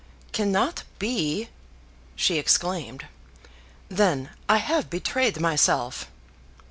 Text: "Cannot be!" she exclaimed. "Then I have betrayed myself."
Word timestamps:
"Cannot 0.33 0.81
be!" 0.97 1.49
she 2.15 2.39
exclaimed. 2.39 3.05
"Then 3.87 4.31
I 4.49 4.57
have 4.57 4.89
betrayed 4.89 5.39
myself." 5.39 6.07